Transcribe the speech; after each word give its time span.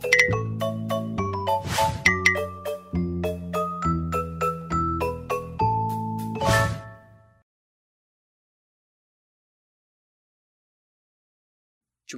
Chúng 0.00 0.10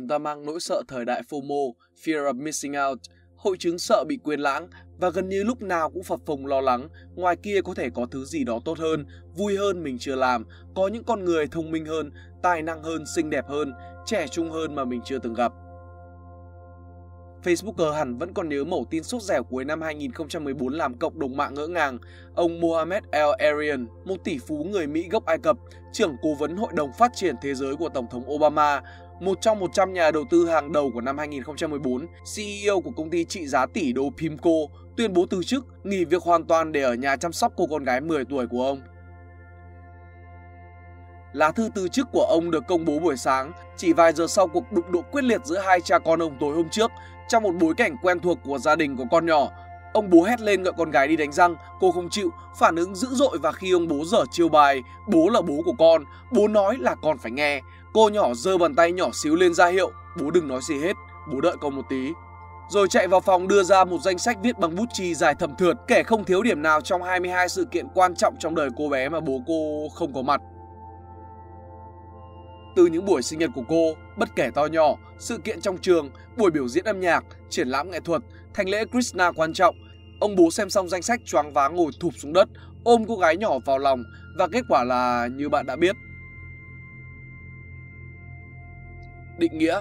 ta 0.08 0.18
mang 0.18 0.46
nỗi 0.46 0.60
sợ 0.60 0.82
thời 0.88 1.04
đại 1.04 1.22
FOMO, 1.28 1.72
Fear 2.04 2.24
of 2.24 2.42
Missing 2.42 2.74
Out, 2.88 2.98
hội 3.36 3.56
chứng 3.58 3.78
sợ 3.78 4.04
bị 4.08 4.18
quên 4.24 4.40
lãng 4.40 4.68
và 4.98 5.10
gần 5.10 5.28
như 5.28 5.42
lúc 5.42 5.62
nào 5.62 5.90
cũng 5.90 6.02
phập 6.02 6.20
phồng 6.26 6.46
lo 6.46 6.60
lắng 6.60 6.88
ngoài 7.14 7.36
kia 7.36 7.60
có 7.64 7.74
thể 7.74 7.88
có 7.94 8.06
thứ 8.10 8.24
gì 8.24 8.44
đó 8.44 8.60
tốt 8.64 8.78
hơn, 8.78 9.06
vui 9.36 9.56
hơn 9.56 9.82
mình 9.82 9.98
chưa 9.98 10.16
làm, 10.16 10.44
có 10.74 10.88
những 10.88 11.04
con 11.04 11.24
người 11.24 11.46
thông 11.46 11.70
minh 11.70 11.86
hơn, 11.86 12.10
tài 12.42 12.62
năng 12.62 12.82
hơn, 12.82 13.04
xinh 13.16 13.30
đẹp 13.30 13.44
hơn, 13.48 13.72
trẻ 14.06 14.26
trung 14.28 14.50
hơn 14.50 14.74
mà 14.74 14.84
mình 14.84 15.00
chưa 15.04 15.18
từng 15.18 15.34
gặp. 15.34 15.52
Facebooker 17.44 17.92
hẳn 17.92 18.18
vẫn 18.18 18.34
còn 18.34 18.48
nhớ 18.48 18.64
mẩu 18.64 18.86
tin 18.90 19.02
sốt 19.02 19.22
dẻo 19.22 19.42
cuối 19.42 19.64
năm 19.64 19.82
2014 19.82 20.72
làm 20.72 20.94
cộng 20.94 21.18
đồng 21.18 21.36
mạng 21.36 21.54
ngỡ 21.54 21.66
ngàng. 21.66 21.98
Ông 22.34 22.60
Mohamed 22.60 23.02
El-Arian, 23.12 23.86
một 24.04 24.16
tỷ 24.24 24.38
phú 24.38 24.66
người 24.70 24.86
Mỹ 24.86 25.08
gốc 25.10 25.24
Ai 25.24 25.38
Cập, 25.38 25.56
trưởng 25.92 26.16
cố 26.22 26.34
vấn 26.34 26.56
Hội 26.56 26.70
đồng 26.74 26.90
Phát 26.98 27.10
triển 27.14 27.34
Thế 27.42 27.54
giới 27.54 27.76
của 27.76 27.88
Tổng 27.88 28.06
thống 28.10 28.30
Obama, 28.30 28.82
một 29.20 29.38
trong 29.40 29.58
100 29.58 29.92
nhà 29.92 30.10
đầu 30.10 30.24
tư 30.30 30.48
hàng 30.48 30.72
đầu 30.72 30.90
của 30.94 31.00
năm 31.00 31.18
2014, 31.18 32.06
CEO 32.36 32.80
của 32.80 32.90
công 32.90 33.10
ty 33.10 33.24
trị 33.24 33.46
giá 33.46 33.66
tỷ 33.66 33.92
đô 33.92 34.10
Pimco, 34.18 34.50
tuyên 34.96 35.12
bố 35.12 35.26
từ 35.30 35.42
chức, 35.42 35.66
nghỉ 35.84 36.04
việc 36.04 36.22
hoàn 36.22 36.44
toàn 36.44 36.72
để 36.72 36.82
ở 36.82 36.94
nhà 36.94 37.16
chăm 37.16 37.32
sóc 37.32 37.52
cô 37.56 37.66
con 37.70 37.84
gái 37.84 38.00
10 38.00 38.24
tuổi 38.24 38.46
của 38.46 38.66
ông. 38.66 38.80
Lá 41.32 41.50
thư 41.50 41.68
từ 41.74 41.88
chức 41.88 42.08
của 42.12 42.26
ông 42.30 42.50
được 42.50 42.66
công 42.68 42.84
bố 42.84 42.98
buổi 42.98 43.16
sáng, 43.16 43.52
chỉ 43.76 43.92
vài 43.92 44.12
giờ 44.12 44.26
sau 44.26 44.46
cuộc 44.46 44.72
đụng 44.72 44.92
độ 44.92 45.02
quyết 45.02 45.24
liệt 45.24 45.40
giữa 45.44 45.58
hai 45.58 45.80
cha 45.80 45.98
con 45.98 46.22
ông 46.22 46.36
tối 46.40 46.54
hôm 46.54 46.68
trước, 46.70 46.90
trong 47.28 47.42
một 47.42 47.54
bối 47.60 47.74
cảnh 47.74 47.96
quen 48.02 48.20
thuộc 48.20 48.38
của 48.44 48.58
gia 48.58 48.76
đình 48.76 48.96
có 48.96 49.04
con 49.10 49.26
nhỏ. 49.26 49.48
Ông 49.92 50.10
bố 50.10 50.22
hét 50.22 50.40
lên 50.40 50.62
gọi 50.62 50.72
con 50.78 50.90
gái 50.90 51.08
đi 51.08 51.16
đánh 51.16 51.32
răng, 51.32 51.56
cô 51.80 51.92
không 51.92 52.10
chịu, 52.10 52.30
phản 52.58 52.76
ứng 52.76 52.94
dữ 52.94 53.08
dội 53.10 53.38
và 53.42 53.52
khi 53.52 53.72
ông 53.72 53.88
bố 53.88 54.04
dở 54.04 54.24
chiêu 54.30 54.48
bài, 54.48 54.82
bố 55.08 55.28
là 55.28 55.40
bố 55.40 55.54
của 55.64 55.74
con, 55.78 56.04
bố 56.32 56.48
nói 56.48 56.76
là 56.80 56.94
con 57.02 57.18
phải 57.18 57.32
nghe. 57.32 57.60
Cô 57.92 58.08
nhỏ 58.08 58.34
giơ 58.34 58.58
bàn 58.58 58.74
tay 58.74 58.92
nhỏ 58.92 59.10
xíu 59.22 59.36
lên 59.36 59.54
ra 59.54 59.66
hiệu, 59.66 59.90
bố 60.20 60.30
đừng 60.30 60.48
nói 60.48 60.60
gì 60.68 60.80
hết, 60.80 60.96
bố 61.32 61.40
đợi 61.40 61.56
con 61.60 61.76
một 61.76 61.82
tí. 61.88 62.12
Rồi 62.68 62.88
chạy 62.88 63.08
vào 63.08 63.20
phòng 63.20 63.48
đưa 63.48 63.62
ra 63.62 63.84
một 63.84 63.98
danh 64.04 64.18
sách 64.18 64.38
viết 64.42 64.58
bằng 64.58 64.76
bút 64.76 64.86
chì 64.92 65.14
dài 65.14 65.34
thầm 65.38 65.56
thượt, 65.56 65.76
kể 65.86 66.02
không 66.02 66.24
thiếu 66.24 66.42
điểm 66.42 66.62
nào 66.62 66.80
trong 66.80 67.02
22 67.02 67.48
sự 67.48 67.64
kiện 67.64 67.86
quan 67.94 68.14
trọng 68.14 68.34
trong 68.38 68.54
đời 68.54 68.68
cô 68.76 68.88
bé 68.88 69.08
mà 69.08 69.20
bố 69.20 69.42
cô 69.46 69.88
không 69.94 70.14
có 70.14 70.22
mặt. 70.22 70.40
Từ 72.76 72.86
những 72.86 73.04
buổi 73.04 73.22
sinh 73.22 73.38
nhật 73.38 73.50
của 73.54 73.64
cô, 73.68 73.94
bất 74.16 74.36
kể 74.36 74.50
to 74.54 74.66
nhỏ, 74.66 74.96
sự 75.18 75.38
kiện 75.38 75.60
trong 75.60 75.78
trường, 75.78 76.10
buổi 76.36 76.50
biểu 76.50 76.68
diễn 76.68 76.84
âm 76.84 77.00
nhạc, 77.00 77.24
triển 77.50 77.68
lãm 77.68 77.90
nghệ 77.90 78.00
thuật, 78.00 78.22
thành 78.54 78.68
lễ 78.68 78.84
Krishna 78.92 79.32
quan 79.32 79.52
trọng, 79.52 79.76
ông 80.20 80.36
bố 80.36 80.50
xem 80.50 80.70
xong 80.70 80.88
danh 80.88 81.02
sách 81.02 81.20
choáng 81.24 81.52
váng 81.52 81.76
ngồi 81.76 81.92
thụp 82.00 82.12
xuống 82.16 82.32
đất, 82.32 82.48
ôm 82.84 83.04
cô 83.08 83.16
gái 83.16 83.36
nhỏ 83.36 83.58
vào 83.58 83.78
lòng 83.78 84.02
và 84.38 84.48
kết 84.52 84.64
quả 84.68 84.84
là 84.84 85.28
như 85.32 85.48
bạn 85.48 85.66
đã 85.66 85.76
biết. 85.76 85.96
Định 89.38 89.58
nghĩa 89.58 89.80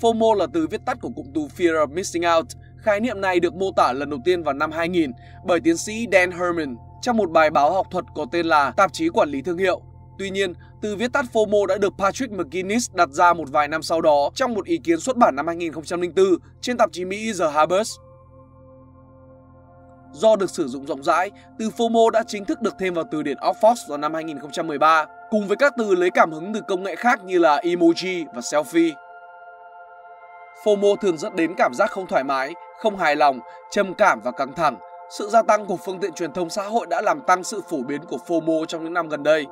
FOMO 0.00 0.34
là 0.34 0.46
từ 0.52 0.66
viết 0.66 0.80
tắt 0.86 0.98
của 1.00 1.10
cụm 1.16 1.26
từ 1.34 1.40
Fear 1.40 1.86
of 1.86 1.94
Missing 1.94 2.22
Out. 2.36 2.46
Khái 2.82 3.00
niệm 3.00 3.20
này 3.20 3.40
được 3.40 3.54
mô 3.54 3.72
tả 3.76 3.92
lần 3.92 4.10
đầu 4.10 4.20
tiên 4.24 4.42
vào 4.42 4.54
năm 4.54 4.70
2000 4.70 5.12
bởi 5.44 5.60
tiến 5.60 5.76
sĩ 5.76 6.06
Dan 6.12 6.30
Herman 6.30 6.76
trong 7.02 7.16
một 7.16 7.30
bài 7.30 7.50
báo 7.50 7.72
học 7.72 7.86
thuật 7.90 8.04
có 8.14 8.26
tên 8.32 8.46
là 8.46 8.70
Tạp 8.70 8.92
chí 8.92 9.08
Quản 9.08 9.28
lý 9.28 9.42
Thương 9.42 9.58
hiệu. 9.58 9.80
Tuy 10.18 10.30
nhiên, 10.30 10.52
từ 10.82 10.96
viết 10.96 11.12
tắt 11.12 11.24
FOMO 11.32 11.66
đã 11.66 11.78
được 11.78 11.94
Patrick 11.98 12.32
McGuinness 12.32 12.94
đặt 12.94 13.08
ra 13.08 13.32
một 13.32 13.48
vài 13.50 13.68
năm 13.68 13.82
sau 13.82 14.00
đó 14.00 14.30
trong 14.34 14.54
một 14.54 14.66
ý 14.66 14.76
kiến 14.84 15.00
xuất 15.00 15.16
bản 15.16 15.36
năm 15.36 15.46
2004 15.46 16.26
trên 16.60 16.76
tạp 16.76 16.92
chí 16.92 17.04
Mỹ 17.04 17.32
The 17.38 17.50
Harvard. 17.50 17.90
Do 20.12 20.36
được 20.36 20.50
sử 20.50 20.68
dụng 20.68 20.86
rộng 20.86 21.02
rãi, 21.02 21.30
từ 21.58 21.68
FOMO 21.76 22.10
đã 22.10 22.22
chính 22.26 22.44
thức 22.44 22.60
được 22.60 22.74
thêm 22.78 22.94
vào 22.94 23.04
từ 23.10 23.22
điển 23.22 23.36
Oxford 23.36 23.74
vào 23.88 23.98
năm 23.98 24.14
2013, 24.14 25.06
cùng 25.30 25.48
với 25.48 25.56
các 25.56 25.74
từ 25.78 25.94
lấy 25.94 26.10
cảm 26.10 26.32
hứng 26.32 26.54
từ 26.54 26.60
công 26.68 26.82
nghệ 26.82 26.96
khác 26.96 27.24
như 27.24 27.38
là 27.38 27.60
emoji 27.60 28.24
và 28.34 28.40
selfie. 28.40 28.92
FOMO 30.64 30.96
thường 30.96 31.18
dẫn 31.18 31.36
đến 31.36 31.54
cảm 31.56 31.74
giác 31.74 31.90
không 31.90 32.06
thoải 32.06 32.24
mái, 32.24 32.54
không 32.78 32.96
hài 32.96 33.16
lòng, 33.16 33.40
trầm 33.70 33.94
cảm 33.94 34.20
và 34.20 34.30
căng 34.30 34.54
thẳng, 34.54 34.76
sự 35.10 35.28
gia 35.28 35.42
tăng 35.42 35.66
của 35.66 35.76
phương 35.76 35.98
tiện 35.98 36.12
truyền 36.12 36.32
thông 36.32 36.50
xã 36.50 36.62
hội 36.62 36.86
đã 36.86 37.02
làm 37.02 37.20
tăng 37.20 37.44
sự 37.44 37.60
phổ 37.68 37.82
biến 37.82 38.00
của 38.04 38.18
FOMO 38.26 38.64
trong 38.64 38.84
những 38.84 38.92
năm 38.92 39.08
gần 39.08 39.22
đây. 39.22 39.46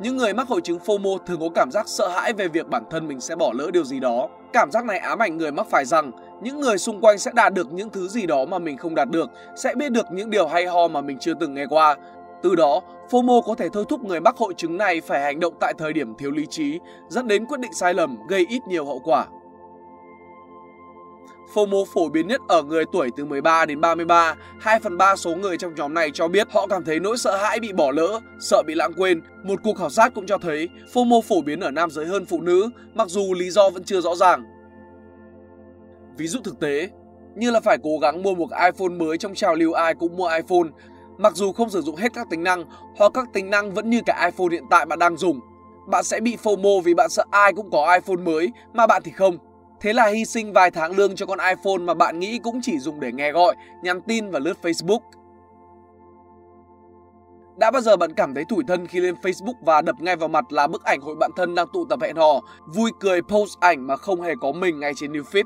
Những 0.00 0.16
người 0.16 0.34
mắc 0.34 0.48
hội 0.48 0.60
chứng 0.60 0.78
FOMO 0.78 1.18
thường 1.18 1.40
có 1.40 1.48
cảm 1.54 1.70
giác 1.72 1.88
sợ 1.88 2.08
hãi 2.08 2.32
về 2.32 2.48
việc 2.48 2.68
bản 2.68 2.84
thân 2.90 3.08
mình 3.08 3.20
sẽ 3.20 3.36
bỏ 3.36 3.52
lỡ 3.54 3.70
điều 3.72 3.84
gì 3.84 4.00
đó. 4.00 4.28
Cảm 4.52 4.70
giác 4.70 4.84
này 4.84 4.98
ám 4.98 5.18
ảnh 5.18 5.36
người 5.36 5.52
mắc 5.52 5.66
phải 5.70 5.84
rằng 5.84 6.10
những 6.42 6.60
người 6.60 6.78
xung 6.78 7.00
quanh 7.00 7.18
sẽ 7.18 7.30
đạt 7.34 7.54
được 7.54 7.72
những 7.72 7.90
thứ 7.90 8.08
gì 8.08 8.26
đó 8.26 8.44
mà 8.44 8.58
mình 8.58 8.76
không 8.76 8.94
đạt 8.94 9.10
được, 9.10 9.30
sẽ 9.56 9.74
biết 9.74 9.92
được 9.92 10.06
những 10.12 10.30
điều 10.30 10.46
hay 10.46 10.66
ho 10.66 10.88
mà 10.88 11.00
mình 11.00 11.18
chưa 11.20 11.34
từng 11.40 11.54
nghe 11.54 11.66
qua. 11.66 11.96
Từ 12.42 12.54
đó, 12.54 12.80
FOMO 13.10 13.42
có 13.42 13.54
thể 13.54 13.68
thôi 13.68 13.84
thúc 13.88 14.04
người 14.04 14.20
mắc 14.20 14.36
hội 14.36 14.54
chứng 14.56 14.76
này 14.76 15.00
phải 15.00 15.22
hành 15.22 15.40
động 15.40 15.54
tại 15.60 15.72
thời 15.78 15.92
điểm 15.92 16.14
thiếu 16.18 16.30
lý 16.30 16.46
trí, 16.46 16.80
dẫn 17.08 17.28
đến 17.28 17.46
quyết 17.46 17.60
định 17.60 17.72
sai 17.74 17.94
lầm 17.94 18.16
gây 18.28 18.46
ít 18.48 18.60
nhiều 18.68 18.86
hậu 18.86 19.00
quả. 19.04 19.26
FOMO 21.54 21.84
phổ 21.84 22.08
biến 22.08 22.26
nhất 22.26 22.40
ở 22.48 22.62
người 22.62 22.84
tuổi 22.92 23.10
từ 23.16 23.24
13 23.24 23.64
đến 23.64 23.80
33, 23.80 24.34
2 24.60 24.80
phần 24.80 24.98
3 24.98 25.16
số 25.16 25.36
người 25.36 25.56
trong 25.56 25.74
nhóm 25.74 25.94
này 25.94 26.10
cho 26.14 26.28
biết 26.28 26.48
họ 26.50 26.66
cảm 26.66 26.84
thấy 26.84 27.00
nỗi 27.00 27.18
sợ 27.18 27.36
hãi 27.36 27.60
bị 27.60 27.72
bỏ 27.72 27.90
lỡ, 27.90 28.20
sợ 28.40 28.62
bị 28.66 28.74
lãng 28.74 28.92
quên. 28.96 29.20
Một 29.44 29.60
cuộc 29.64 29.76
khảo 29.76 29.90
sát 29.90 30.14
cũng 30.14 30.26
cho 30.26 30.38
thấy 30.38 30.68
FOMO 30.92 31.20
phổ 31.20 31.40
biến 31.40 31.60
ở 31.60 31.70
nam 31.70 31.90
giới 31.90 32.06
hơn 32.06 32.26
phụ 32.26 32.40
nữ, 32.40 32.70
mặc 32.94 33.08
dù 33.08 33.34
lý 33.34 33.50
do 33.50 33.70
vẫn 33.70 33.84
chưa 33.84 34.00
rõ 34.00 34.14
ràng. 34.14 34.44
Ví 36.16 36.26
dụ 36.26 36.40
thực 36.44 36.60
tế, 36.60 36.88
như 37.36 37.50
là 37.50 37.60
phải 37.60 37.78
cố 37.82 37.98
gắng 38.02 38.22
mua 38.22 38.34
một 38.34 38.48
iPhone 38.50 38.96
mới 38.98 39.18
trong 39.18 39.34
trào 39.34 39.54
lưu 39.54 39.72
ai 39.72 39.94
cũng 39.94 40.16
mua 40.16 40.28
iPhone, 40.28 40.68
mặc 41.18 41.36
dù 41.36 41.52
không 41.52 41.70
sử 41.70 41.82
dụng 41.82 41.96
hết 41.96 42.12
các 42.14 42.26
tính 42.30 42.42
năng 42.42 42.64
hoặc 42.96 43.12
các 43.14 43.28
tính 43.32 43.50
năng 43.50 43.74
vẫn 43.74 43.90
như 43.90 44.00
cả 44.06 44.30
iPhone 44.30 44.52
hiện 44.52 44.64
tại 44.70 44.86
bạn 44.86 44.98
đang 44.98 45.16
dùng. 45.16 45.40
Bạn 45.88 46.04
sẽ 46.04 46.20
bị 46.20 46.36
FOMO 46.42 46.80
vì 46.80 46.94
bạn 46.94 47.10
sợ 47.10 47.24
ai 47.30 47.52
cũng 47.52 47.70
có 47.70 47.94
iPhone 47.94 48.24
mới 48.24 48.52
mà 48.72 48.86
bạn 48.86 49.02
thì 49.04 49.12
không. 49.12 49.38
Thế 49.80 49.92
là 49.92 50.06
hy 50.06 50.24
sinh 50.24 50.52
vài 50.52 50.70
tháng 50.70 50.96
lương 50.96 51.16
cho 51.16 51.26
con 51.26 51.38
iPhone 51.38 51.78
mà 51.78 51.94
bạn 51.94 52.18
nghĩ 52.18 52.38
cũng 52.38 52.60
chỉ 52.62 52.78
dùng 52.78 53.00
để 53.00 53.12
nghe 53.12 53.32
gọi, 53.32 53.54
nhắn 53.82 54.00
tin 54.00 54.30
và 54.30 54.38
lướt 54.38 54.54
Facebook. 54.62 55.00
Đã 57.56 57.70
bao 57.70 57.82
giờ 57.82 57.96
bạn 57.96 58.14
cảm 58.14 58.34
thấy 58.34 58.44
tủi 58.48 58.64
thân 58.68 58.86
khi 58.86 59.00
lên 59.00 59.14
Facebook 59.22 59.54
và 59.60 59.82
đập 59.82 59.96
ngay 60.00 60.16
vào 60.16 60.28
mặt 60.28 60.52
là 60.52 60.66
bức 60.66 60.84
ảnh 60.84 61.00
hội 61.00 61.14
bạn 61.16 61.30
thân 61.36 61.54
đang 61.54 61.66
tụ 61.72 61.84
tập 61.84 61.98
hẹn 62.02 62.16
hò, 62.16 62.40
vui 62.66 62.90
cười 63.00 63.22
post 63.22 63.60
ảnh 63.60 63.86
mà 63.86 63.96
không 63.96 64.22
hề 64.22 64.32
có 64.40 64.52
mình 64.52 64.80
ngay 64.80 64.92
trên 64.96 65.12
new 65.12 65.22
feed? 65.22 65.44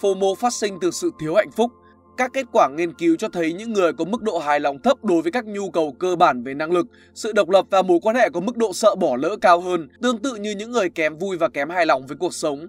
FOMO 0.00 0.34
phát 0.34 0.52
sinh 0.52 0.78
từ 0.80 0.90
sự 0.90 1.10
thiếu 1.18 1.34
hạnh 1.34 1.50
phúc, 1.50 1.70
các 2.16 2.30
kết 2.32 2.46
quả 2.52 2.68
nghiên 2.68 2.92
cứu 2.92 3.16
cho 3.16 3.28
thấy 3.28 3.52
những 3.52 3.72
người 3.72 3.92
có 3.92 4.04
mức 4.04 4.22
độ 4.22 4.38
hài 4.38 4.60
lòng 4.60 4.78
thấp 4.82 5.04
đối 5.04 5.22
với 5.22 5.32
các 5.32 5.46
nhu 5.46 5.70
cầu 5.70 5.92
cơ 5.98 6.16
bản 6.16 6.42
về 6.42 6.54
năng 6.54 6.72
lực, 6.72 6.86
sự 7.14 7.32
độc 7.32 7.50
lập 7.50 7.66
và 7.70 7.82
mối 7.82 7.98
quan 8.02 8.16
hệ 8.16 8.28
có 8.30 8.40
mức 8.40 8.56
độ 8.56 8.72
sợ 8.72 8.94
bỏ 8.94 9.16
lỡ 9.16 9.36
cao 9.40 9.60
hơn, 9.60 9.88
tương 10.02 10.18
tự 10.18 10.34
như 10.34 10.50
những 10.50 10.70
người 10.70 10.88
kém 10.88 11.18
vui 11.18 11.36
và 11.36 11.48
kém 11.48 11.70
hài 11.70 11.86
lòng 11.86 12.06
với 12.06 12.16
cuộc 12.16 12.34
sống. 12.34 12.68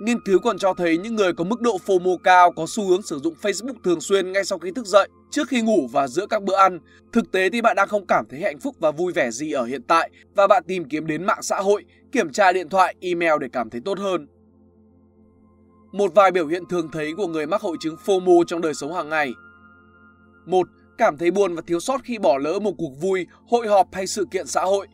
Nghiên 0.00 0.20
cứu 0.20 0.38
còn 0.38 0.58
cho 0.58 0.74
thấy 0.74 0.98
những 0.98 1.16
người 1.16 1.32
có 1.32 1.44
mức 1.44 1.60
độ 1.60 1.78
FOMO 1.86 2.16
cao 2.16 2.52
có 2.52 2.66
xu 2.68 2.88
hướng 2.88 3.02
sử 3.02 3.18
dụng 3.18 3.34
Facebook 3.42 3.74
thường 3.84 4.00
xuyên 4.00 4.32
ngay 4.32 4.44
sau 4.44 4.58
khi 4.58 4.70
thức 4.70 4.86
dậy, 4.86 5.08
trước 5.30 5.48
khi 5.48 5.62
ngủ 5.62 5.88
và 5.92 6.08
giữa 6.08 6.26
các 6.26 6.42
bữa 6.42 6.56
ăn. 6.56 6.78
Thực 7.12 7.32
tế 7.32 7.50
thì 7.50 7.60
bạn 7.60 7.76
đang 7.76 7.88
không 7.88 8.06
cảm 8.06 8.24
thấy 8.30 8.40
hạnh 8.40 8.60
phúc 8.60 8.76
và 8.80 8.90
vui 8.90 9.12
vẻ 9.12 9.30
gì 9.30 9.52
ở 9.52 9.64
hiện 9.64 9.82
tại 9.82 10.10
và 10.34 10.46
bạn 10.46 10.62
tìm 10.66 10.84
kiếm 10.84 11.06
đến 11.06 11.24
mạng 11.24 11.42
xã 11.42 11.56
hội, 11.56 11.84
kiểm 12.12 12.32
tra 12.32 12.52
điện 12.52 12.68
thoại, 12.68 12.94
email 13.00 13.32
để 13.40 13.48
cảm 13.52 13.70
thấy 13.70 13.80
tốt 13.84 13.98
hơn. 13.98 14.26
Một 15.92 16.14
vài 16.14 16.30
biểu 16.30 16.46
hiện 16.46 16.66
thường 16.66 16.88
thấy 16.92 17.12
của 17.16 17.26
người 17.26 17.46
mắc 17.46 17.60
hội 17.60 17.76
chứng 17.80 17.96
FOMO 18.04 18.44
trong 18.44 18.60
đời 18.60 18.74
sống 18.74 18.94
hàng 18.94 19.08
ngày. 19.08 19.32
một 20.46 20.68
Cảm 20.98 21.18
thấy 21.18 21.30
buồn 21.30 21.54
và 21.54 21.62
thiếu 21.66 21.80
sót 21.80 22.00
khi 22.04 22.18
bỏ 22.18 22.38
lỡ 22.38 22.58
một 22.58 22.72
cuộc 22.78 22.92
vui, 23.00 23.26
hội 23.48 23.68
họp 23.68 23.88
hay 23.92 24.06
sự 24.06 24.26
kiện 24.30 24.46
xã 24.46 24.62
hội. 24.62 24.86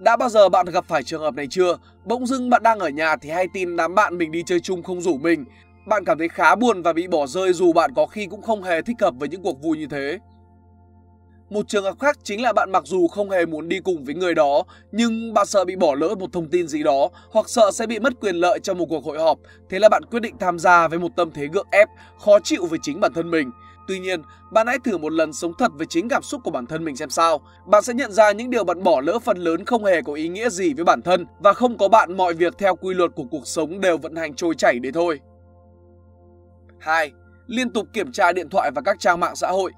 Đã 0.00 0.16
bao 0.16 0.28
giờ 0.28 0.48
bạn 0.48 0.66
gặp 0.66 0.84
phải 0.88 1.02
trường 1.02 1.22
hợp 1.22 1.34
này 1.34 1.46
chưa? 1.50 1.78
Bỗng 2.04 2.26
dưng 2.26 2.50
bạn 2.50 2.62
đang 2.62 2.78
ở 2.78 2.88
nhà 2.88 3.16
thì 3.16 3.30
hay 3.30 3.46
tin 3.54 3.76
đám 3.76 3.94
bạn 3.94 4.18
mình 4.18 4.32
đi 4.32 4.42
chơi 4.46 4.60
chung 4.60 4.82
không 4.82 5.00
rủ 5.00 5.18
mình. 5.18 5.44
Bạn 5.86 6.04
cảm 6.04 6.18
thấy 6.18 6.28
khá 6.28 6.54
buồn 6.54 6.82
và 6.82 6.92
bị 6.92 7.06
bỏ 7.06 7.26
rơi 7.26 7.52
dù 7.52 7.72
bạn 7.72 7.90
có 7.96 8.06
khi 8.06 8.26
cũng 8.26 8.42
không 8.42 8.62
hề 8.62 8.82
thích 8.82 8.96
hợp 9.00 9.14
với 9.18 9.28
những 9.28 9.42
cuộc 9.42 9.62
vui 9.62 9.78
như 9.78 9.86
thế. 9.86 10.18
Một 11.50 11.68
trường 11.68 11.84
hợp 11.84 11.94
khác 12.00 12.18
chính 12.22 12.42
là 12.42 12.52
bạn 12.52 12.72
mặc 12.72 12.82
dù 12.86 13.08
không 13.08 13.30
hề 13.30 13.46
muốn 13.46 13.68
đi 13.68 13.80
cùng 13.80 14.04
với 14.04 14.14
người 14.14 14.34
đó, 14.34 14.64
nhưng 14.92 15.34
bạn 15.34 15.46
sợ 15.46 15.64
bị 15.64 15.76
bỏ 15.76 15.94
lỡ 15.94 16.14
một 16.18 16.32
thông 16.32 16.50
tin 16.50 16.68
gì 16.68 16.82
đó 16.82 17.08
hoặc 17.30 17.48
sợ 17.48 17.70
sẽ 17.72 17.86
bị 17.86 17.98
mất 17.98 18.12
quyền 18.20 18.36
lợi 18.36 18.58
trong 18.62 18.78
một 18.78 18.86
cuộc 18.88 19.04
hội 19.04 19.18
họp, 19.18 19.38
thế 19.70 19.78
là 19.78 19.88
bạn 19.88 20.02
quyết 20.10 20.20
định 20.20 20.34
tham 20.40 20.58
gia 20.58 20.88
với 20.88 20.98
một 20.98 21.08
tâm 21.16 21.30
thế 21.34 21.46
gượng 21.52 21.66
ép, 21.70 21.88
khó 22.18 22.38
chịu 22.40 22.66
với 22.66 22.78
chính 22.82 23.00
bản 23.00 23.12
thân 23.14 23.30
mình. 23.30 23.50
Tuy 23.88 23.98
nhiên, 23.98 24.22
bạn 24.52 24.66
hãy 24.66 24.78
thử 24.84 24.98
một 24.98 25.12
lần 25.12 25.32
sống 25.32 25.52
thật 25.58 25.70
với 25.74 25.86
chính 25.86 26.08
cảm 26.08 26.22
xúc 26.22 26.40
của 26.44 26.50
bản 26.50 26.66
thân 26.66 26.84
mình 26.84 26.96
xem 26.96 27.10
sao. 27.10 27.40
Bạn 27.66 27.82
sẽ 27.82 27.94
nhận 27.94 28.12
ra 28.12 28.32
những 28.32 28.50
điều 28.50 28.64
bạn 28.64 28.82
bỏ 28.82 29.00
lỡ 29.00 29.18
phần 29.18 29.38
lớn 29.38 29.64
không 29.64 29.84
hề 29.84 30.02
có 30.02 30.12
ý 30.12 30.28
nghĩa 30.28 30.50
gì 30.50 30.74
với 30.74 30.84
bản 30.84 31.02
thân 31.02 31.26
và 31.38 31.52
không 31.52 31.78
có 31.78 31.88
bạn 31.88 32.16
mọi 32.16 32.34
việc 32.34 32.54
theo 32.58 32.76
quy 32.76 32.94
luật 32.94 33.10
của 33.14 33.24
cuộc 33.30 33.46
sống 33.46 33.80
đều 33.80 33.98
vận 33.98 34.16
hành 34.16 34.34
trôi 34.34 34.54
chảy 34.54 34.78
đấy 34.78 34.92
thôi. 34.92 35.20
2. 36.78 37.12
Liên 37.46 37.70
tục 37.70 37.86
kiểm 37.92 38.12
tra 38.12 38.32
điện 38.32 38.48
thoại 38.48 38.70
và 38.74 38.82
các 38.84 38.96
trang 39.00 39.20
mạng 39.20 39.36
xã 39.36 39.48
hội 39.48 39.72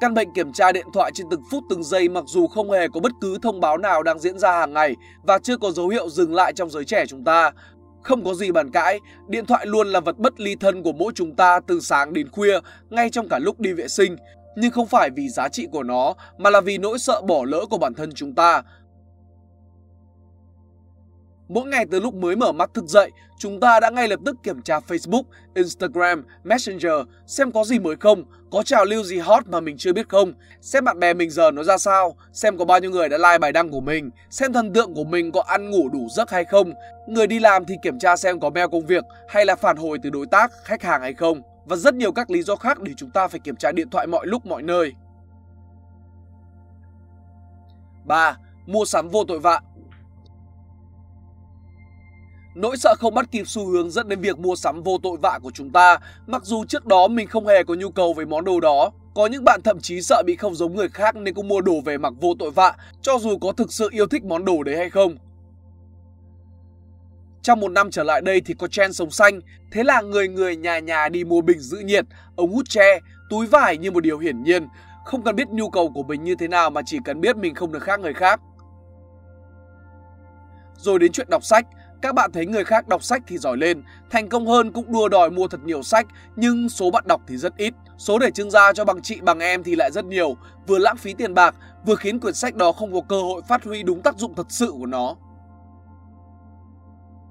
Căn 0.00 0.14
bệnh 0.14 0.32
kiểm 0.32 0.52
tra 0.52 0.72
điện 0.72 0.86
thoại 0.92 1.10
trên 1.14 1.26
từng 1.30 1.42
phút 1.50 1.64
từng 1.70 1.82
giây 1.82 2.08
mặc 2.08 2.24
dù 2.26 2.46
không 2.46 2.70
hề 2.70 2.88
có 2.88 3.00
bất 3.00 3.12
cứ 3.20 3.38
thông 3.42 3.60
báo 3.60 3.78
nào 3.78 4.02
đang 4.02 4.18
diễn 4.18 4.38
ra 4.38 4.58
hàng 4.58 4.72
ngày 4.72 4.96
và 5.22 5.38
chưa 5.38 5.56
có 5.56 5.70
dấu 5.70 5.88
hiệu 5.88 6.08
dừng 6.08 6.34
lại 6.34 6.52
trong 6.52 6.70
giới 6.70 6.84
trẻ 6.84 7.06
chúng 7.06 7.24
ta. 7.24 7.50
Không 8.02 8.24
có 8.24 8.34
gì 8.34 8.52
bàn 8.52 8.70
cãi, 8.70 9.00
điện 9.28 9.46
thoại 9.46 9.66
luôn 9.66 9.86
là 9.86 10.00
vật 10.00 10.18
bất 10.18 10.40
ly 10.40 10.56
thân 10.56 10.82
của 10.82 10.92
mỗi 10.92 11.12
chúng 11.14 11.36
ta 11.36 11.60
từ 11.66 11.80
sáng 11.80 12.12
đến 12.12 12.28
khuya, 12.30 12.60
ngay 12.90 13.10
trong 13.10 13.28
cả 13.28 13.38
lúc 13.38 13.60
đi 13.60 13.72
vệ 13.72 13.88
sinh. 13.88 14.16
Nhưng 14.56 14.70
không 14.70 14.86
phải 14.86 15.10
vì 15.10 15.28
giá 15.28 15.48
trị 15.48 15.66
của 15.72 15.82
nó, 15.82 16.14
mà 16.38 16.50
là 16.50 16.60
vì 16.60 16.78
nỗi 16.78 16.98
sợ 16.98 17.20
bỏ 17.20 17.44
lỡ 17.44 17.64
của 17.70 17.78
bản 17.78 17.94
thân 17.94 18.10
chúng 18.14 18.34
ta. 18.34 18.62
Mỗi 21.48 21.66
ngày 21.66 21.86
từ 21.90 22.00
lúc 22.00 22.14
mới 22.14 22.36
mở 22.36 22.52
mắt 22.52 22.74
thức 22.74 22.84
dậy, 22.84 23.10
chúng 23.38 23.60
ta 23.60 23.80
đã 23.80 23.90
ngay 23.90 24.08
lập 24.08 24.20
tức 24.24 24.36
kiểm 24.42 24.62
tra 24.62 24.78
Facebook, 24.78 25.22
Instagram, 25.54 26.24
Messenger 26.44 26.92
xem 27.26 27.52
có 27.52 27.64
gì 27.64 27.78
mới 27.78 27.96
không, 27.96 28.24
có 28.50 28.62
trào 28.62 28.84
lưu 28.84 29.02
gì 29.02 29.18
hot 29.18 29.46
mà 29.46 29.60
mình 29.60 29.76
chưa 29.76 29.92
biết 29.92 30.08
không, 30.08 30.32
xem 30.60 30.84
bạn 30.84 30.98
bè 30.98 31.14
mình 31.14 31.30
giờ 31.30 31.50
nó 31.50 31.62
ra 31.62 31.78
sao, 31.78 32.16
xem 32.32 32.58
có 32.58 32.64
bao 32.64 32.80
nhiêu 32.80 32.90
người 32.90 33.08
đã 33.08 33.18
like 33.18 33.38
bài 33.38 33.52
đăng 33.52 33.68
của 33.68 33.80
mình, 33.80 34.10
xem 34.30 34.52
thần 34.52 34.72
tượng 34.72 34.94
của 34.94 35.04
mình 35.04 35.32
có 35.32 35.42
ăn 35.46 35.70
ngủ 35.70 35.88
đủ 35.88 36.08
giấc 36.10 36.30
hay 36.30 36.44
không. 36.44 36.72
Người 37.08 37.26
đi 37.26 37.38
làm 37.38 37.64
thì 37.64 37.74
kiểm 37.82 37.98
tra 37.98 38.16
xem 38.16 38.40
có 38.40 38.50
mail 38.50 38.66
công 38.72 38.86
việc 38.86 39.04
hay 39.28 39.44
là 39.44 39.56
phản 39.56 39.76
hồi 39.76 39.98
từ 40.02 40.10
đối 40.10 40.26
tác, 40.26 40.52
khách 40.64 40.82
hàng 40.82 41.00
hay 41.00 41.14
không 41.14 41.42
và 41.64 41.76
rất 41.76 41.94
nhiều 41.94 42.12
các 42.12 42.30
lý 42.30 42.42
do 42.42 42.56
khác 42.56 42.80
để 42.80 42.92
chúng 42.96 43.10
ta 43.10 43.28
phải 43.28 43.40
kiểm 43.40 43.56
tra 43.56 43.72
điện 43.72 43.90
thoại 43.90 44.06
mọi 44.06 44.26
lúc 44.26 44.46
mọi 44.46 44.62
nơi. 44.62 44.92
3. 48.04 48.36
Mua 48.66 48.84
sắm 48.84 49.08
vô 49.08 49.24
tội 49.28 49.38
vạ 49.38 49.60
Nỗi 52.58 52.76
sợ 52.76 52.94
không 52.98 53.14
bắt 53.14 53.30
kịp 53.30 53.48
xu 53.48 53.66
hướng 53.66 53.90
dẫn 53.90 54.08
đến 54.08 54.20
việc 54.20 54.38
mua 54.38 54.56
sắm 54.56 54.82
vô 54.82 54.98
tội 55.02 55.16
vạ 55.22 55.38
của 55.42 55.50
chúng 55.50 55.70
ta, 55.70 55.98
mặc 56.26 56.44
dù 56.44 56.64
trước 56.64 56.86
đó 56.86 57.08
mình 57.08 57.26
không 57.26 57.46
hề 57.46 57.62
có 57.62 57.74
nhu 57.74 57.90
cầu 57.90 58.12
về 58.14 58.24
món 58.24 58.44
đồ 58.44 58.60
đó. 58.60 58.90
Có 59.14 59.26
những 59.26 59.44
bạn 59.44 59.60
thậm 59.64 59.80
chí 59.80 60.02
sợ 60.02 60.22
bị 60.26 60.36
không 60.36 60.54
giống 60.54 60.74
người 60.74 60.88
khác 60.88 61.16
nên 61.16 61.34
cũng 61.34 61.48
mua 61.48 61.60
đồ 61.60 61.80
về 61.84 61.98
mặc 61.98 62.12
vô 62.20 62.34
tội 62.38 62.50
vạ, 62.50 62.76
cho 63.02 63.18
dù 63.18 63.38
có 63.38 63.52
thực 63.52 63.72
sự 63.72 63.88
yêu 63.92 64.06
thích 64.06 64.24
món 64.24 64.44
đồ 64.44 64.62
đấy 64.62 64.76
hay 64.76 64.90
không. 64.90 65.16
Trong 67.42 67.60
một 67.60 67.68
năm 67.68 67.90
trở 67.90 68.02
lại 68.02 68.20
đây 68.20 68.40
thì 68.40 68.54
có 68.54 68.66
trend 68.66 68.96
sống 68.96 69.10
xanh, 69.10 69.40
thế 69.72 69.84
là 69.84 70.00
người 70.00 70.28
người 70.28 70.56
nhà 70.56 70.78
nhà 70.78 71.08
đi 71.08 71.24
mua 71.24 71.40
bình 71.40 71.58
giữ 71.58 71.78
nhiệt, 71.78 72.04
ống 72.36 72.52
hút 72.52 72.68
tre, 72.68 73.00
túi 73.30 73.46
vải 73.46 73.78
như 73.78 73.90
một 73.90 74.00
điều 74.00 74.18
hiển 74.18 74.42
nhiên. 74.42 74.68
Không 75.04 75.22
cần 75.22 75.36
biết 75.36 75.48
nhu 75.48 75.70
cầu 75.70 75.92
của 75.94 76.02
mình 76.02 76.24
như 76.24 76.34
thế 76.34 76.48
nào 76.48 76.70
mà 76.70 76.80
chỉ 76.86 76.98
cần 77.04 77.20
biết 77.20 77.36
mình 77.36 77.54
không 77.54 77.72
được 77.72 77.82
khác 77.82 78.00
người 78.00 78.14
khác. 78.14 78.40
Rồi 80.76 80.98
đến 80.98 81.12
chuyện 81.12 81.30
đọc 81.30 81.44
sách, 81.44 81.66
các 82.02 82.14
bạn 82.14 82.32
thấy 82.32 82.46
người 82.46 82.64
khác 82.64 82.88
đọc 82.88 83.02
sách 83.02 83.22
thì 83.26 83.38
giỏi 83.38 83.56
lên, 83.56 83.82
thành 84.10 84.28
công 84.28 84.46
hơn 84.46 84.72
cũng 84.72 84.92
đua 84.92 85.08
đòi 85.08 85.30
mua 85.30 85.48
thật 85.48 85.60
nhiều 85.64 85.82
sách, 85.82 86.06
nhưng 86.36 86.68
số 86.68 86.90
bạn 86.90 87.04
đọc 87.06 87.20
thì 87.26 87.36
rất 87.36 87.56
ít. 87.56 87.74
Số 87.98 88.18
để 88.18 88.30
trưng 88.30 88.50
ra 88.50 88.72
cho 88.72 88.84
bằng 88.84 89.02
chị 89.02 89.20
bằng 89.20 89.38
em 89.38 89.62
thì 89.62 89.76
lại 89.76 89.90
rất 89.90 90.04
nhiều, 90.04 90.36
vừa 90.66 90.78
lãng 90.78 90.96
phí 90.96 91.14
tiền 91.14 91.34
bạc, 91.34 91.54
vừa 91.86 91.94
khiến 91.94 92.20
quyển 92.20 92.34
sách 92.34 92.54
đó 92.54 92.72
không 92.72 92.92
có 92.92 93.00
cơ 93.08 93.22
hội 93.22 93.42
phát 93.48 93.64
huy 93.64 93.82
đúng 93.82 94.02
tác 94.02 94.18
dụng 94.18 94.34
thật 94.34 94.46
sự 94.48 94.72
của 94.78 94.86
nó. 94.86 95.16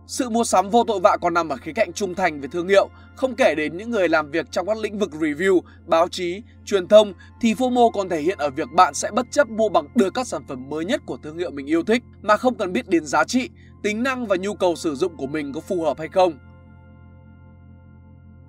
Sự 0.07 0.29
mua 0.29 0.43
sắm 0.43 0.69
vô 0.69 0.83
tội 0.87 0.99
vạ 0.99 1.17
còn 1.21 1.33
nằm 1.33 1.49
ở 1.49 1.57
khía 1.57 1.71
cạnh 1.73 1.93
trung 1.93 2.15
thành 2.15 2.41
về 2.41 2.47
thương 2.51 2.67
hiệu, 2.67 2.89
không 3.15 3.35
kể 3.35 3.55
đến 3.55 3.77
những 3.77 3.91
người 3.91 4.09
làm 4.09 4.31
việc 4.31 4.51
trong 4.51 4.67
các 4.67 4.77
lĩnh 4.77 4.99
vực 4.99 5.11
review, 5.11 5.61
báo 5.85 6.07
chí, 6.07 6.41
truyền 6.65 6.87
thông 6.87 7.13
thì 7.41 7.53
FOMO 7.53 7.91
còn 7.91 8.09
thể 8.09 8.21
hiện 8.21 8.37
ở 8.37 8.49
việc 8.49 8.71
bạn 8.71 8.93
sẽ 8.93 9.11
bất 9.11 9.25
chấp 9.31 9.49
mua 9.49 9.69
bằng 9.69 9.87
được 9.95 10.13
các 10.13 10.27
sản 10.27 10.41
phẩm 10.47 10.69
mới 10.69 10.85
nhất 10.85 11.01
của 11.05 11.17
thương 11.23 11.37
hiệu 11.37 11.51
mình 11.51 11.65
yêu 11.65 11.83
thích 11.83 12.03
mà 12.21 12.37
không 12.37 12.55
cần 12.55 12.73
biết 12.73 12.89
đến 12.89 13.05
giá 13.05 13.23
trị, 13.23 13.49
tính 13.83 14.03
năng 14.03 14.25
và 14.25 14.35
nhu 14.35 14.53
cầu 14.53 14.75
sử 14.75 14.95
dụng 14.95 15.17
của 15.17 15.27
mình 15.27 15.53
có 15.53 15.59
phù 15.59 15.83
hợp 15.83 15.99
hay 15.99 16.07
không. 16.07 16.33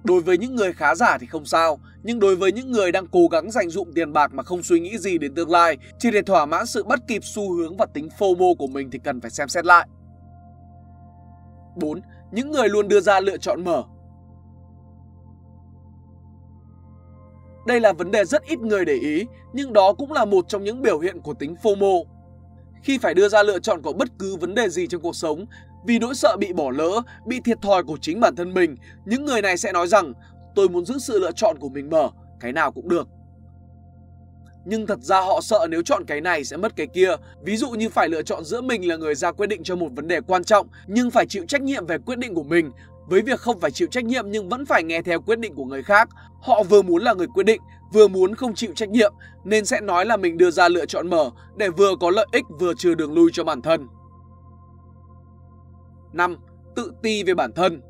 Đối 0.05 0.21
với 0.21 0.39
những 0.39 0.55
người 0.55 0.73
khá 0.73 0.95
giả 0.95 1.19
thì 1.19 1.27
không 1.27 1.45
sao, 1.45 1.79
nhưng 2.03 2.19
đối 2.19 2.37
với 2.37 2.53
những 2.53 2.73
người 2.73 2.93
đang 2.93 3.07
cố 3.07 3.29
gắng 3.31 3.51
dành 3.51 3.71
dụm 3.71 3.93
tiền 3.95 4.13
bạc 4.13 4.33
mà 4.35 4.43
không 4.43 4.63
suy 4.63 4.81
nghĩ 4.81 4.99
gì 4.99 5.19
đến 5.19 5.35
tương 5.35 5.51
lai, 5.51 5.77
chỉ 5.99 6.11
để 6.11 6.23
thỏa 6.23 6.47
mãn 6.47 6.67
sự 6.67 6.85
bắt 6.85 7.01
kịp 7.09 7.25
xu 7.25 7.53
hướng 7.53 7.77
và 7.77 7.87
tính 7.87 8.09
FOMO 8.19 8.55
của 8.55 8.67
mình 8.67 8.91
thì 8.91 8.99
cần 9.05 9.21
phải 9.21 9.31
xem 9.31 9.49
xét 9.49 9.65
lại. 9.65 9.89
4. 11.77 12.01
Những 12.33 12.51
người 12.51 12.69
luôn 12.69 12.89
đưa 12.89 13.01
ra 13.01 13.21
lựa 13.21 13.37
chọn 13.37 13.65
mở. 13.65 13.83
Đây 17.67 17.81
là 17.81 17.93
vấn 17.93 18.11
đề 18.11 18.25
rất 18.25 18.43
ít 18.43 18.59
người 18.59 18.85
để 18.85 18.95
ý, 18.95 19.27
nhưng 19.53 19.73
đó 19.73 19.93
cũng 19.93 20.13
là 20.13 20.25
một 20.25 20.49
trong 20.49 20.65
những 20.65 20.83
biểu 20.83 20.99
hiện 20.99 21.21
của 21.21 21.35
tính 21.35 21.55
FOMO. 21.63 22.05
Khi 22.83 22.99
phải 22.99 23.15
đưa 23.15 23.29
ra 23.29 23.43
lựa 23.43 23.59
chọn 23.59 23.83
của 23.83 23.93
bất 23.93 24.09
cứ 24.19 24.37
vấn 24.37 24.55
đề 24.55 24.69
gì 24.69 24.87
trong 24.87 25.03
cuộc 25.03 25.17
sống, 25.17 25.47
vì 25.87 25.99
nỗi 25.99 26.15
sợ 26.15 26.37
bị 26.39 26.53
bỏ 26.53 26.71
lỡ, 26.71 27.03
bị 27.27 27.41
thiệt 27.41 27.63
thòi 27.63 27.83
của 27.83 27.99
chính 28.01 28.21
bản 28.21 28.37
thân 28.37 28.55
mình, 28.55 28.77
những 29.05 29.25
người 29.25 29.43
này 29.43 29.57
sẽ 29.57 29.73
nói 29.73 29.87
rằng 29.87 30.13
tôi 30.55 30.69
muốn 30.69 30.85
giữ 30.85 30.99
sự 30.99 31.19
lựa 31.19 31.33
chọn 31.33 31.59
của 31.59 31.69
mình 31.69 31.91
mở, 31.91 32.09
cái 32.41 32.53
nào 32.53 32.73
cũng 32.73 32.89
được 32.89 33.09
nhưng 34.69 34.87
thật 34.87 34.99
ra 35.03 35.21
họ 35.21 35.41
sợ 35.41 35.67
nếu 35.71 35.83
chọn 35.83 36.05
cái 36.05 36.21
này 36.21 36.45
sẽ 36.45 36.57
mất 36.57 36.77
cái 36.77 36.87
kia. 36.87 37.11
Ví 37.43 37.57
dụ 37.57 37.71
như 37.71 37.89
phải 37.89 38.09
lựa 38.09 38.23
chọn 38.23 38.45
giữa 38.45 38.61
mình 38.61 38.89
là 38.89 38.97
người 38.97 39.15
ra 39.15 39.33
quyết 39.33 39.47
định 39.47 39.63
cho 39.63 39.77
một 39.77 39.89
vấn 39.97 40.09
đề 40.09 40.21
quan 40.21 40.45
trọng 40.45 40.67
nhưng 40.87 41.11
phải 41.11 41.27
chịu 41.27 41.45
trách 41.49 41.63
nhiệm 41.63 41.87
về 41.87 41.99
quyết 41.99 42.19
định 42.19 42.35
của 42.35 42.43
mình 42.43 42.71
với 43.09 43.23
việc 43.23 43.41
không 43.41 43.61
phải 43.61 43.71
chịu 43.71 43.89
trách 43.91 44.05
nhiệm 44.05 44.25
nhưng 44.31 44.49
vẫn 44.49 44.67
phải 44.67 44.85
nghe 44.85 45.03
theo 45.03 45.21
quyết 45.21 45.39
định 45.39 45.55
của 45.55 45.65
người 45.65 45.83
khác. 45.83 46.09
Họ 46.41 46.63
vừa 46.63 46.83
muốn 46.83 47.03
là 47.03 47.15
người 47.15 47.27
quyết 47.27 47.45
định, 47.47 47.63
vừa 47.93 48.09
muốn 48.09 48.35
không 48.35 48.55
chịu 48.55 48.73
trách 48.77 48.89
nhiệm 48.89 49.13
nên 49.45 49.65
sẽ 49.65 49.81
nói 49.81 50.07
là 50.07 50.17
mình 50.17 50.39
đưa 50.39 50.51
ra 50.51 50.69
lựa 50.69 50.87
chọn 50.87 51.11
mở 51.11 51.31
để 51.57 51.69
vừa 51.69 51.97
có 52.01 52.11
lợi 52.11 52.27
ích 52.33 52.45
vừa 52.61 52.75
trừ 52.75 52.95
đường 52.95 53.15
lui 53.15 53.31
cho 53.33 53.45
bản 53.45 53.63
thân. 53.63 53.89
5. 56.13 56.37
Tự 56.77 56.93
ti 57.03 57.23
về 57.23 57.35
bản 57.35 57.53
thân 57.53 57.81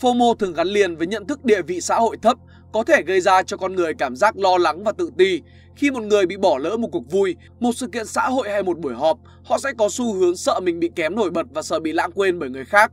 FOMO 0.00 0.34
thường 0.34 0.52
gắn 0.52 0.68
liền 0.68 0.96
với 0.96 1.06
nhận 1.06 1.26
thức 1.26 1.44
địa 1.44 1.62
vị 1.62 1.80
xã 1.80 1.96
hội 1.96 2.16
thấp 2.22 2.38
có 2.72 2.84
thể 2.84 3.02
gây 3.06 3.20
ra 3.20 3.42
cho 3.42 3.56
con 3.56 3.76
người 3.76 3.94
cảm 3.94 4.16
giác 4.16 4.36
lo 4.36 4.58
lắng 4.58 4.84
và 4.84 4.92
tự 4.92 5.10
ti. 5.18 5.40
Khi 5.76 5.90
một 5.90 6.02
người 6.02 6.26
bị 6.26 6.36
bỏ 6.36 6.58
lỡ 6.58 6.76
một 6.76 6.88
cuộc 6.92 7.10
vui, 7.10 7.36
một 7.60 7.72
sự 7.76 7.86
kiện 7.86 8.06
xã 8.06 8.28
hội 8.28 8.50
hay 8.50 8.62
một 8.62 8.78
buổi 8.78 8.94
họp, 8.94 9.18
họ 9.44 9.58
sẽ 9.58 9.72
có 9.78 9.88
xu 9.88 10.14
hướng 10.14 10.36
sợ 10.36 10.60
mình 10.60 10.80
bị 10.80 10.90
kém 10.94 11.16
nổi 11.16 11.30
bật 11.30 11.46
và 11.54 11.62
sợ 11.62 11.80
bị 11.80 11.92
lãng 11.92 12.12
quên 12.12 12.38
bởi 12.38 12.50
người 12.50 12.64
khác. 12.64 12.92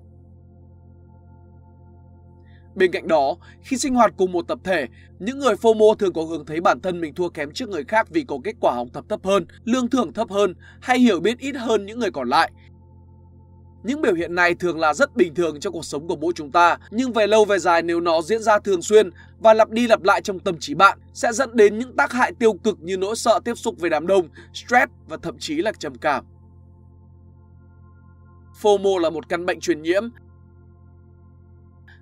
Bên 2.75 2.91
cạnh 2.91 3.07
đó, 3.07 3.35
khi 3.61 3.77
sinh 3.77 3.95
hoạt 3.95 4.13
cùng 4.17 4.31
một 4.31 4.47
tập 4.47 4.59
thể, 4.63 4.87
những 5.19 5.39
người 5.39 5.55
FOMO 5.55 5.95
thường 5.95 6.13
có 6.13 6.21
hướng 6.21 6.45
thấy 6.45 6.61
bản 6.61 6.81
thân 6.81 7.01
mình 7.01 7.15
thua 7.15 7.29
kém 7.29 7.51
trước 7.51 7.69
người 7.69 7.83
khác 7.83 8.07
vì 8.09 8.23
có 8.27 8.37
kết 8.43 8.55
quả 8.59 8.73
học 8.73 8.87
tập 8.93 9.05
thấp 9.09 9.19
hơn, 9.23 9.45
lương 9.63 9.89
thưởng 9.89 10.13
thấp 10.13 10.31
hơn 10.31 10.55
hay 10.81 10.99
hiểu 10.99 11.19
biết 11.19 11.39
ít 11.39 11.55
hơn 11.55 11.85
những 11.85 11.99
người 11.99 12.11
còn 12.11 12.29
lại. 12.29 12.51
Những 13.85 14.01
biểu 14.01 14.13
hiện 14.13 14.35
này 14.35 14.55
thường 14.55 14.79
là 14.79 14.93
rất 14.93 15.15
bình 15.15 15.35
thường 15.35 15.59
trong 15.59 15.73
cuộc 15.73 15.85
sống 15.85 16.07
của 16.07 16.15
mỗi 16.15 16.33
chúng 16.35 16.51
ta, 16.51 16.77
nhưng 16.91 17.13
về 17.13 17.27
lâu 17.27 17.45
về 17.45 17.59
dài 17.59 17.81
nếu 17.81 18.01
nó 18.01 18.21
diễn 18.21 18.41
ra 18.41 18.59
thường 18.59 18.81
xuyên 18.81 19.09
và 19.39 19.53
lặp 19.53 19.69
đi 19.69 19.87
lặp 19.87 20.03
lại 20.03 20.21
trong 20.21 20.39
tâm 20.39 20.59
trí 20.59 20.73
bạn 20.73 20.99
sẽ 21.13 21.33
dẫn 21.33 21.55
đến 21.55 21.79
những 21.79 21.95
tác 21.95 22.11
hại 22.11 22.31
tiêu 22.39 22.53
cực 22.53 22.77
như 22.81 22.97
nỗi 22.97 23.15
sợ 23.15 23.39
tiếp 23.45 23.57
xúc 23.57 23.75
với 23.79 23.89
đám 23.89 24.07
đông, 24.07 24.27
stress 24.53 24.91
và 25.07 25.17
thậm 25.17 25.39
chí 25.39 25.55
là 25.55 25.71
trầm 25.79 25.95
cảm. 25.95 26.25
FOMO 28.61 28.97
là 28.97 29.09
một 29.09 29.29
căn 29.29 29.45
bệnh 29.45 29.59
truyền 29.59 29.81
nhiễm 29.81 30.03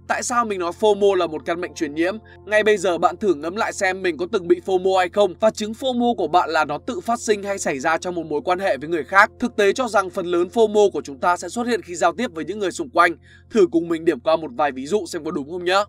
Tại 0.07 0.23
sao 0.23 0.45
mình 0.45 0.59
nói 0.59 0.71
FOMO 0.79 1.13
là 1.15 1.27
một 1.27 1.45
căn 1.45 1.61
bệnh 1.61 1.73
truyền 1.73 1.95
nhiễm? 1.95 2.17
Ngay 2.45 2.63
bây 2.63 2.77
giờ 2.77 2.97
bạn 2.97 3.17
thử 3.17 3.33
ngẫm 3.33 3.55
lại 3.55 3.73
xem 3.73 4.01
mình 4.01 4.17
có 4.17 4.25
từng 4.31 4.47
bị 4.47 4.61
FOMO 4.65 4.97
hay 4.97 5.09
không 5.09 5.33
và 5.39 5.49
chứng 5.49 5.71
FOMO 5.71 6.15
của 6.15 6.27
bạn 6.27 6.49
là 6.49 6.65
nó 6.65 6.77
tự 6.77 6.99
phát 6.99 7.19
sinh 7.19 7.43
hay 7.43 7.59
xảy 7.59 7.79
ra 7.79 7.97
trong 7.97 8.15
một 8.15 8.25
mối 8.25 8.41
quan 8.45 8.59
hệ 8.59 8.77
với 8.77 8.89
người 8.89 9.03
khác. 9.03 9.31
Thực 9.39 9.55
tế 9.55 9.73
cho 9.73 9.87
rằng 9.87 10.09
phần 10.09 10.25
lớn 10.25 10.47
FOMO 10.53 10.91
của 10.91 11.01
chúng 11.01 11.19
ta 11.19 11.37
sẽ 11.37 11.49
xuất 11.49 11.67
hiện 11.67 11.81
khi 11.81 11.95
giao 11.95 12.13
tiếp 12.13 12.31
với 12.33 12.45
những 12.45 12.59
người 12.59 12.71
xung 12.71 12.89
quanh. 12.89 13.15
Thử 13.49 13.67
cùng 13.71 13.89
mình 13.89 14.05
điểm 14.05 14.19
qua 14.19 14.35
một 14.35 14.51
vài 14.55 14.71
ví 14.71 14.85
dụ 14.85 15.05
xem 15.05 15.23
có 15.23 15.31
đúng 15.31 15.51
không 15.51 15.65
nhé. 15.65 15.83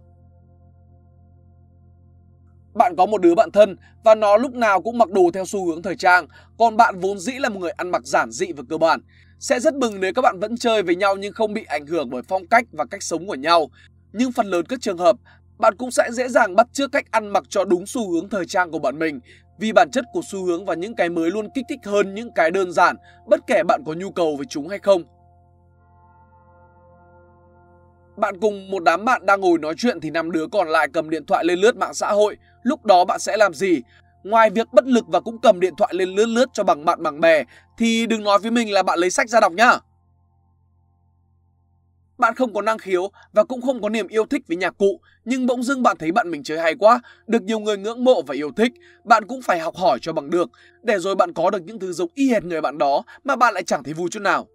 Bạn 2.75 2.97
có 2.97 3.07
một 3.07 3.21
đứa 3.21 3.35
bạn 3.35 3.51
thân 3.51 3.77
và 4.05 4.15
nó 4.15 4.37
lúc 4.37 4.55
nào 4.55 4.83
cũng 4.83 4.99
mặc 4.99 5.11
đồ 5.11 5.31
theo 5.35 5.45
xu 5.45 5.67
hướng 5.67 5.83
thời 5.83 5.97
trang, 5.97 6.27
còn 6.59 6.77
bạn 6.77 7.01
vốn 7.01 7.19
dĩ 7.19 7.33
là 7.39 7.49
một 7.49 7.61
người 7.61 7.71
ăn 7.71 7.91
mặc 7.91 8.03
giản 8.07 8.31
dị 8.31 8.53
và 8.53 8.63
cơ 8.69 8.79
bản. 8.79 9.01
Sẽ 9.39 9.61
rất 9.61 9.75
mừng 9.75 10.01
nếu 10.01 10.13
các 10.15 10.23
bạn 10.23 10.41
vẫn 10.41 10.57
chơi 10.57 10.83
với 10.83 10.97
nhau 10.97 11.17
nhưng 11.17 11.33
không 11.33 11.55
bị 11.55 11.65
ảnh 11.65 11.87
hưởng 11.87 12.11
bởi 12.11 12.23
phong 12.29 12.47
cách 12.47 12.65
và 12.73 12.85
cách 12.85 13.03
sống 13.03 13.27
của 13.27 13.35
nhau 13.35 13.71
nhưng 14.15 14.33
phần 14.33 14.47
lớn 14.47 14.67
các 14.69 14.81
trường 14.81 14.99
hợp, 14.99 15.17
bạn 15.59 15.77
cũng 15.77 15.91
sẽ 15.91 16.09
dễ 16.13 16.29
dàng 16.29 16.57
bắt 16.57 16.67
chước 16.73 16.93
cách 16.93 17.05
ăn 17.11 17.29
mặc 17.29 17.45
cho 17.49 17.65
đúng 17.65 17.87
xu 17.87 18.13
hướng 18.13 18.29
thời 18.29 18.47
trang 18.47 18.71
của 18.71 18.79
bạn 18.79 18.99
mình 18.99 19.21
vì 19.59 19.73
bản 19.73 19.91
chất 19.91 20.05
của 20.13 20.21
xu 20.31 20.45
hướng 20.45 20.65
và 20.65 20.75
những 20.75 20.95
cái 20.95 21.09
mới 21.09 21.31
luôn 21.31 21.49
kích 21.55 21.65
thích 21.69 21.79
hơn 21.85 22.15
những 22.15 22.31
cái 22.35 22.51
đơn 22.51 22.73
giản, 22.73 22.97
bất 23.27 23.41
kể 23.47 23.63
bạn 23.69 23.83
có 23.87 23.93
nhu 23.93 24.11
cầu 24.11 24.37
với 24.37 24.47
chúng 24.47 24.69
hay 24.69 24.79
không. 24.79 25.03
Bạn 28.17 28.41
cùng 28.41 28.71
một 28.71 28.83
đám 28.83 29.05
bạn 29.05 29.27
đang 29.27 29.41
ngồi 29.41 29.59
nói 29.59 29.75
chuyện 29.77 30.01
thì 30.01 30.11
năm 30.11 30.31
đứa 30.31 30.47
còn 30.53 30.69
lại 30.69 30.89
cầm 30.93 31.11
điện 31.11 31.27
thoại 31.27 31.45
lên 31.45 31.59
lướt 31.59 31.77
mạng 31.77 31.95
xã 31.95 32.13
hội. 32.13 32.37
Lúc 32.63 32.85
đó 32.85 33.05
bạn 33.05 33.21
sẽ 33.21 33.37
làm 33.37 33.55
gì? 33.55 33.83
Ngoài 34.25 34.51
việc 34.51 34.73
bất 34.73 34.87
lực 34.87 35.05
và 35.09 35.21
cũng 35.21 35.39
cầm 35.39 35.61
điện 35.61 35.75
thoại 35.77 35.95
lên 35.95 36.09
lướt 36.09 36.27
lướt 36.27 36.49
cho 36.53 36.65
bằng 36.65 36.85
bạn 36.85 37.03
bằng 37.03 37.21
bè, 37.21 37.45
thì 37.79 38.07
đừng 38.07 38.23
nói 38.25 38.39
với 38.39 38.51
mình 38.51 38.73
là 38.73 38.83
bạn 38.83 38.99
lấy 38.99 39.11
sách 39.11 39.29
ra 39.29 39.41
đọc 39.41 39.53
nhá. 39.53 39.79
Bạn 42.19 42.35
không 42.35 42.55
có 42.55 42.63
năng 42.63 42.79
khiếu 42.79 43.11
và 43.33 43.45
cũng 43.45 43.63
không 43.63 43.83
có 43.83 43.89
niềm 43.89 44.09
yêu 44.09 44.27
thích 44.27 44.43
với 44.49 44.57
nhạc 44.57 44.79
cụ, 44.79 45.01
nhưng 45.25 45.47
bỗng 45.47 45.63
dưng 45.63 45.83
bạn 45.83 45.97
thấy 45.99 46.13
bạn 46.13 46.31
mình 46.31 46.43
chơi 46.43 46.59
hay 46.59 46.75
quá, 46.75 47.01
được 47.27 47.43
nhiều 47.43 47.59
người 47.59 47.77
ngưỡng 47.77 48.05
mộ 48.05 48.23
và 48.23 48.35
yêu 48.35 48.51
thích, 48.57 48.73
bạn 49.05 49.27
cũng 49.27 49.43
phải 49.43 49.59
học 49.59 49.77
hỏi 49.77 49.99
cho 50.03 50.13
bằng 50.13 50.31
được, 50.31 50.51
để 50.83 50.99
rồi 50.99 51.15
bạn 51.15 51.33
có 51.33 51.51
được 51.51 51.63
những 51.65 51.79
thứ 51.79 51.93
giống 51.93 52.11
y 52.15 52.31
hệt 52.31 52.45
người 52.45 52.61
bạn 52.61 52.79
đó 52.79 53.03
mà 53.25 53.37
bạn 53.37 53.55
lại 53.55 53.63
chẳng 53.63 53.85
thấy 53.85 53.95
vui 53.95 54.09
chút 54.11 54.21
nào. 54.21 54.47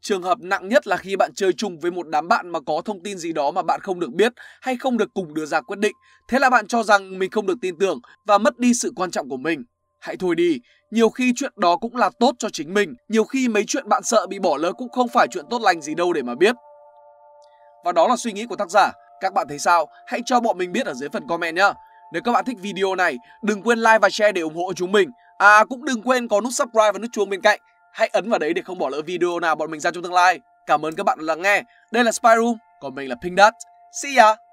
Trường 0.00 0.22
hợp 0.22 0.38
nặng 0.40 0.68
nhất 0.68 0.86
là 0.86 0.96
khi 0.96 1.16
bạn 1.16 1.34
chơi 1.34 1.52
chung 1.52 1.78
với 1.78 1.90
một 1.90 2.08
đám 2.08 2.28
bạn 2.28 2.48
mà 2.48 2.60
có 2.60 2.82
thông 2.84 3.02
tin 3.02 3.18
gì 3.18 3.32
đó 3.32 3.50
mà 3.50 3.62
bạn 3.62 3.80
không 3.82 4.00
được 4.00 4.12
biết 4.12 4.32
hay 4.60 4.76
không 4.76 4.96
được 4.96 5.08
cùng 5.14 5.34
đưa 5.34 5.46
ra 5.46 5.60
quyết 5.60 5.78
định. 5.78 5.92
Thế 6.28 6.38
là 6.38 6.50
bạn 6.50 6.66
cho 6.66 6.82
rằng 6.82 7.18
mình 7.18 7.30
không 7.30 7.46
được 7.46 7.58
tin 7.60 7.78
tưởng 7.78 8.00
và 8.24 8.38
mất 8.38 8.58
đi 8.58 8.74
sự 8.74 8.92
quan 8.96 9.10
trọng 9.10 9.28
của 9.28 9.36
mình. 9.36 9.64
Hãy 10.00 10.16
thôi 10.16 10.34
đi, 10.34 10.60
nhiều 10.92 11.10
khi 11.10 11.32
chuyện 11.36 11.52
đó 11.56 11.76
cũng 11.76 11.96
là 11.96 12.10
tốt 12.20 12.34
cho 12.38 12.48
chính 12.52 12.74
mình. 12.74 12.94
Nhiều 13.08 13.24
khi 13.24 13.48
mấy 13.48 13.64
chuyện 13.66 13.88
bạn 13.88 14.02
sợ 14.02 14.26
bị 14.26 14.38
bỏ 14.38 14.56
lỡ 14.56 14.72
cũng 14.72 14.88
không 14.88 15.08
phải 15.08 15.26
chuyện 15.30 15.44
tốt 15.50 15.62
lành 15.62 15.80
gì 15.80 15.94
đâu 15.94 16.12
để 16.12 16.22
mà 16.22 16.34
biết. 16.34 16.56
Và 17.84 17.92
đó 17.92 18.08
là 18.08 18.16
suy 18.16 18.32
nghĩ 18.32 18.46
của 18.46 18.56
tác 18.56 18.70
giả. 18.70 18.92
Các 19.20 19.34
bạn 19.34 19.48
thấy 19.48 19.58
sao? 19.58 19.86
Hãy 20.06 20.20
cho 20.26 20.40
bọn 20.40 20.58
mình 20.58 20.72
biết 20.72 20.86
ở 20.86 20.94
dưới 20.94 21.08
phần 21.08 21.28
comment 21.28 21.56
nhé. 21.56 21.72
Nếu 22.12 22.22
các 22.22 22.32
bạn 22.32 22.44
thích 22.44 22.56
video 22.60 22.94
này, 22.94 23.16
đừng 23.42 23.62
quên 23.62 23.78
like 23.78 23.98
và 23.98 24.08
share 24.10 24.32
để 24.32 24.40
ủng 24.40 24.56
hộ 24.56 24.72
chúng 24.72 24.92
mình. 24.92 25.10
À 25.38 25.64
cũng 25.64 25.84
đừng 25.84 26.02
quên 26.02 26.28
có 26.28 26.40
nút 26.40 26.52
subscribe 26.52 26.92
và 26.92 26.98
nút 26.98 27.10
chuông 27.12 27.30
bên 27.30 27.40
cạnh. 27.40 27.60
Hãy 27.92 28.08
ấn 28.12 28.30
vào 28.30 28.38
đấy 28.38 28.54
để 28.54 28.62
không 28.62 28.78
bỏ 28.78 28.88
lỡ 28.88 29.02
video 29.06 29.40
nào 29.40 29.54
bọn 29.54 29.70
mình 29.70 29.80
ra 29.80 29.90
trong 29.90 30.02
tương 30.02 30.12
lai. 30.12 30.40
Cảm 30.66 30.86
ơn 30.86 30.94
các 30.94 31.06
bạn 31.06 31.18
đã 31.18 31.24
lắng 31.24 31.42
nghe. 31.42 31.62
Đây 31.90 32.04
là 32.04 32.12
Spy 32.12 32.30
Room, 32.36 32.56
còn 32.80 32.94
mình 32.94 33.08
là 33.08 33.16
Pink 33.22 33.38
Dot. 33.38 33.52
See 33.92 34.16
ya! 34.16 34.51